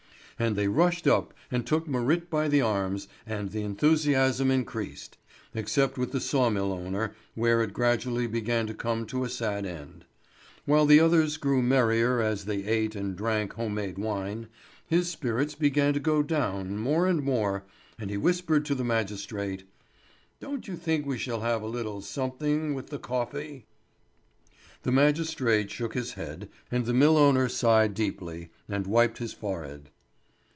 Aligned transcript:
And 0.39 0.55
they 0.55 0.67
rushed 0.67 1.05
up 1.05 1.35
and 1.51 1.67
took 1.67 1.87
Marit 1.87 2.27
by 2.31 2.47
the 2.47 2.61
arms, 2.61 3.07
and 3.27 3.51
the 3.51 3.61
enthusiasm 3.61 4.49
increased, 4.49 5.19
except 5.53 5.99
with 5.99 6.13
the 6.13 6.19
saw 6.19 6.49
mill 6.49 6.71
owner, 6.71 7.13
where 7.35 7.61
it 7.61 7.73
gradually 7.73 8.25
began 8.25 8.65
to 8.65 8.73
come 8.73 9.05
to 9.05 9.23
a 9.23 9.29
sad 9.29 9.67
end. 9.67 10.03
While 10.65 10.87
the 10.87 10.99
others 10.99 11.37
grew 11.37 11.61
merrier 11.61 12.21
as 12.23 12.45
they 12.45 12.63
ate 12.65 12.95
and 12.95 13.15
drank 13.15 13.53
home 13.53 13.75
made 13.75 13.99
wine, 13.99 14.47
his 14.87 15.11
spirits 15.11 15.53
began 15.53 15.93
to 15.93 15.99
go 15.99 16.23
down 16.23 16.75
more 16.75 17.05
and 17.05 17.21
more, 17.21 17.63
and 17.99 18.09
he 18.09 18.17
whispered 18.17 18.65
to 18.65 18.73
the 18.73 18.83
magistrate: 18.83 19.65
"Don't 20.39 20.67
you 20.67 20.75
think 20.75 21.05
we 21.05 21.19
shall 21.19 21.41
have 21.41 21.61
a 21.61 21.67
little 21.67 22.01
something 22.01 22.73
with 22.73 22.89
the 22.89 22.97
coffee?" 22.97 23.67
The 24.81 24.91
magistrate 24.91 25.69
shook 25.69 25.93
his 25.93 26.13
head, 26.13 26.49
and 26.71 26.87
the 26.87 26.93
mill 26.95 27.15
owner 27.19 27.47
sighed 27.47 27.93
deeply, 27.93 28.49
and 28.67 28.87
wiped 28.87 29.19
his 29.19 29.33
forehead. 29.33 29.91